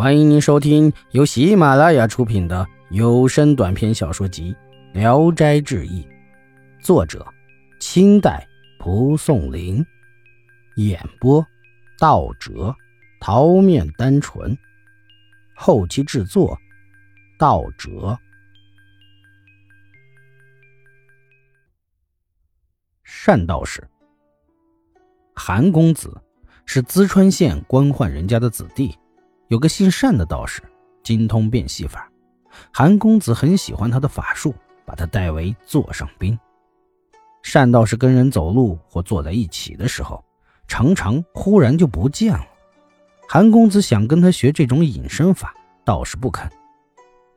[0.00, 4.56] 欢迎您收听由喜马拉雅出品的有声短篇小说集
[4.98, 6.02] 《聊斋志异》，
[6.82, 7.22] 作者：
[7.80, 8.48] 清代
[8.78, 9.84] 蒲松龄，
[10.76, 11.46] 演播：
[11.98, 12.74] 道哲、
[13.20, 14.56] 桃面单纯，
[15.54, 16.58] 后期制作：
[17.38, 18.18] 道哲。
[23.26, 23.86] 单道士，
[25.34, 26.18] 韩公子
[26.64, 28.96] 是淄川县官宦人家的子弟。
[29.50, 30.62] 有个姓单的道士，
[31.02, 32.08] 精通变戏法。
[32.72, 36.38] 韩公子很喜欢他的法术，把他带为座上宾。
[37.52, 40.24] 单道士跟人走路或坐在一起的时候，
[40.68, 42.46] 常常忽然就不见了。
[43.28, 45.52] 韩公子想跟他学这种隐身法，
[45.84, 46.48] 道士不肯。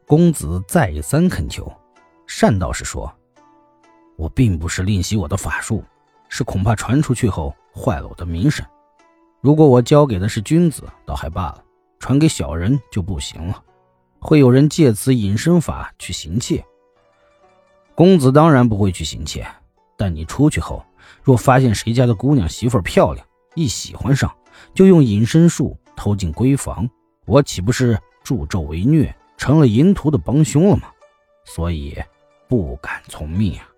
[0.06, 1.66] 公子再三恳求，
[2.40, 3.12] 单道士说
[4.18, 5.84] ：“我并不是吝惜我的法术，
[6.30, 8.64] 是恐怕传出去后坏了我的名声。
[9.42, 11.63] 如果我交给的是君子，倒还罢了。”
[12.04, 13.64] 传给小人就不行了，
[14.20, 16.62] 会有人借此隐身法去行窃。
[17.96, 19.48] 公子当然不会去行窃，
[19.96, 20.84] 但你出去后，
[21.22, 24.30] 若发现谁家的姑娘媳妇漂亮，一喜欢上，
[24.74, 26.90] 就用隐身术偷进闺房，
[27.26, 30.92] 我岂不是助纣为虐，成了淫徒的帮凶了吗？
[31.46, 31.98] 所以
[32.50, 33.70] 不敢从命啊。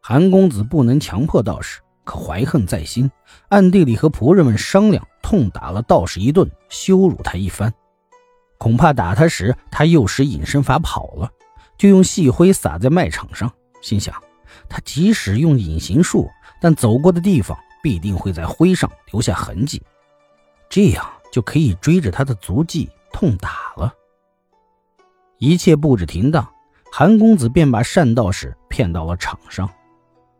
[0.00, 3.10] 韩公子不能强迫道士，可怀恨在心，
[3.48, 5.04] 暗地里和仆人们商量。
[5.22, 7.72] 痛打了道士一顿，羞辱他一番，
[8.58, 11.30] 恐怕打他时他又使隐身法跑了，
[11.78, 13.50] 就用细灰撒在麦场上，
[13.80, 14.14] 心想
[14.68, 16.28] 他即使用隐形术，
[16.60, 19.82] 但走过的地方必定会在灰上留下痕迹，
[20.68, 23.92] 这样就可以追着他的足迹痛打了。
[25.38, 26.46] 一切布置停当，
[26.92, 29.68] 韩公子便把单道士骗到了场上，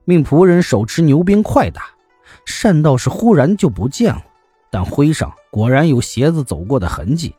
[0.04, 1.86] 命仆人手持牛鞭快打，
[2.62, 4.22] 单道士忽然就不见了。
[4.72, 7.36] 但灰上果然有鞋子走过的痕迹，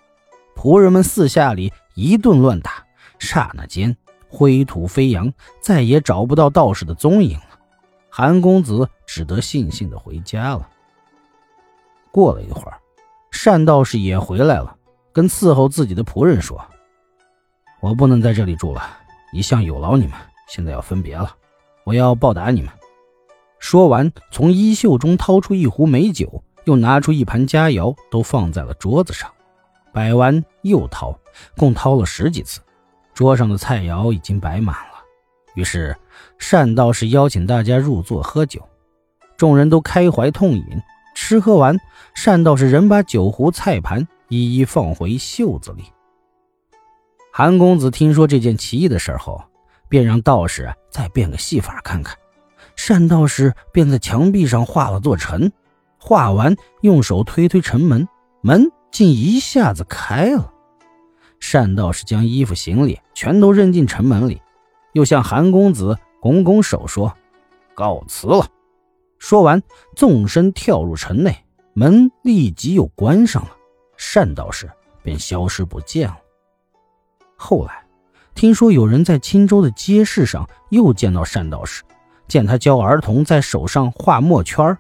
[0.56, 2.86] 仆人们四下里一顿乱打，
[3.18, 3.98] 刹那间
[4.30, 7.60] 灰土飞扬，再也找不到道士的踪影了。
[8.08, 10.70] 韩公子只得悻悻地回家了。
[12.12, 12.78] 过了一会儿，
[13.44, 14.78] 单道士也回来了，
[15.12, 16.64] 跟伺候自己的仆人说
[17.82, 18.84] ：“我不能在这里住了，
[19.32, 20.14] 一向有劳你们，
[20.48, 21.36] 现在要分别了，
[21.84, 22.72] 我要报答你们。”
[23.58, 26.44] 说完，从衣袖中掏出一壶美酒。
[26.66, 29.30] 又拿出一盘佳肴，都放在了桌子上，
[29.92, 31.18] 摆完又掏，
[31.58, 32.60] 共掏了十几次，
[33.14, 35.04] 桌上的菜肴已经摆满了。
[35.56, 35.96] 于是
[36.52, 38.68] 单道士邀请大家入座喝酒，
[39.38, 40.66] 众人都开怀痛饮。
[41.16, 41.80] 吃喝完，
[42.26, 45.84] 单道士仍把酒壶、菜盘一一放回袖子里。
[47.32, 49.44] 韩公子听说这件奇异的事后，
[49.88, 52.18] 便让道士再变个戏法看看。
[52.88, 55.52] 单道士便在墙壁上画了座城。
[56.06, 58.06] 画完，用手推推城门，
[58.42, 60.52] 门竟一下子开了。
[61.40, 64.42] 单道士将衣服行李全都扔进城门里，
[64.92, 67.16] 又向韩公子拱拱手说
[67.74, 68.46] ：“告辞了。”
[69.18, 69.64] 说完，
[69.96, 73.52] 纵身跳入城内，门立即又关上了。
[74.14, 74.70] 单道士
[75.04, 76.18] 便消失不见了。
[77.38, 77.86] 后来，
[78.36, 81.82] 听说有人在青州的街市上又见到单道士，
[82.28, 84.78] 见他教儿童在手上画墨圈。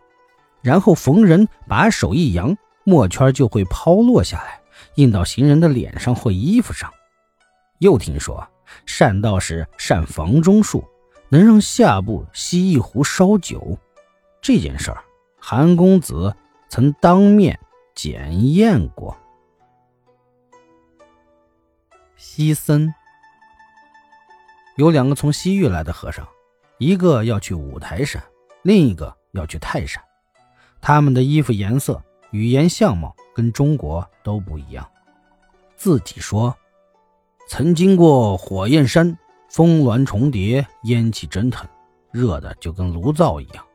[0.63, 4.59] 然后逢人把手一扬，墨圈就会抛落下来，
[4.96, 6.91] 印到行人的脸上或衣服上。
[7.79, 8.47] 又听说
[8.85, 10.84] 善道士善房中术，
[11.28, 13.78] 能让下部吸一壶烧酒。
[14.41, 15.03] 这件事儿，
[15.38, 16.34] 韩公子
[16.69, 17.59] 曾当面
[17.94, 19.16] 检验过。
[22.16, 22.94] 西僧
[24.78, 26.25] 有两个从西域来的和尚，
[26.78, 28.24] 一个要去五台山，
[28.62, 30.01] 另一个要去泰山。
[30.85, 34.85] 他们的衣服颜色、语言、相貌跟中国都不一样。
[35.77, 36.53] 自己说，
[37.47, 39.17] 曾经过火焰山，
[39.49, 41.66] 峰峦重叠，烟气蒸腾，
[42.11, 43.66] 热的就跟炉灶一样。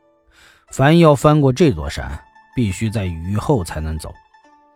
[0.69, 2.23] 凡要翻过这座山，
[2.55, 4.13] 必须在雨后才能走。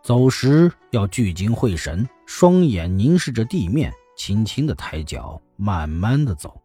[0.02, 6.60] 走时要聚精会神，双眼凝视着地面，轻轻的抬脚，慢慢的走。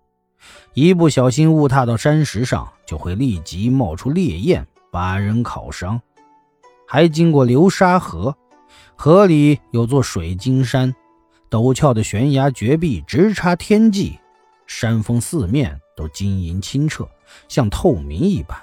[0.74, 4.66] 一不小心误踏到山石上，就会立即冒出烈焰。
[4.92, 6.02] 把人烤伤，
[6.88, 8.36] 还经过流沙河，
[8.96, 10.96] 河里有座水晶山，
[11.50, 14.20] 陡峭的悬崖绝壁直插天际，
[14.66, 17.08] 山峰四面都晶莹清澈，
[17.48, 18.58] 像透明一般。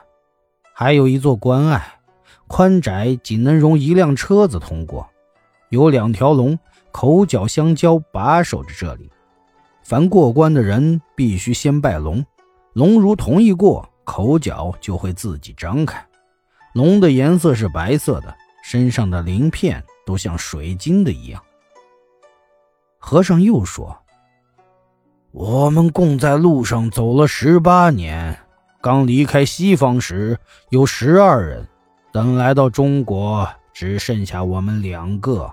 [0.74, 2.00] 还有一座关隘，
[2.46, 5.08] 宽窄仅能容一辆车子通过，
[5.70, 6.58] 有两条龙
[6.92, 9.10] 口角相交，把守着这里。
[9.82, 12.24] 凡过关的人必须先拜龙，
[12.72, 16.04] 龙如同意过，口角就会自己张开。
[16.76, 21.42] 龙的颜色是白色的，身上的鳞片都像水晶的一样，
[22.98, 23.96] 和尚又说
[25.32, 28.38] ：“我们共在路上走了十八年，
[28.82, 30.38] 刚离开西方时
[30.68, 31.66] 有十二人，
[32.12, 35.50] 等来到中国，只剩下我们两个。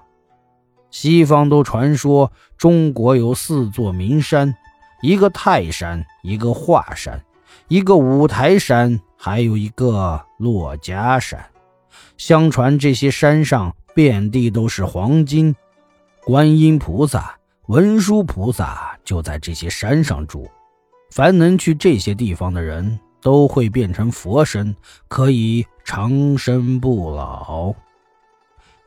[0.91, 4.53] 西方都传说中国有四座名山，
[5.01, 7.23] 一个泰山，一个华山，
[7.69, 11.41] 一个五台山，还有一个珞珈山。
[12.17, 15.55] 相传这些山上遍地都是黄金，
[16.25, 17.33] 观音菩萨。”
[17.67, 20.51] 文殊菩萨就在这些山上住，
[21.11, 24.75] 凡能去这些地方的人都会变成佛身，
[25.07, 27.73] 可以长生不老。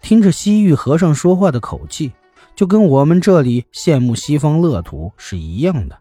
[0.02, 2.12] 听着西域和尚说话的口气，
[2.54, 5.98] 就跟我们这里羡慕西方乐土是一样的。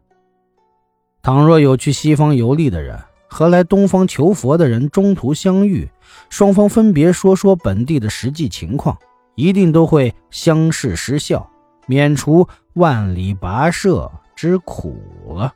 [1.21, 5.89] 倘若有去西方游历的人和来东方求佛的人中途相遇，
[6.29, 8.97] 双方分别说说本地的实际情况，
[9.35, 11.49] 一定都会相视失笑。
[11.87, 14.99] 免除万里跋涉之苦
[15.35, 15.53] 了。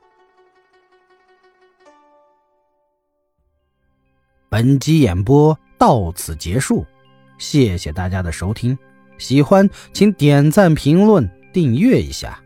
[4.48, 6.86] 本集演播到此结束，
[7.40, 8.78] 谢谢大家的收听。
[9.18, 12.40] 喜欢请点赞、评论、订阅一下。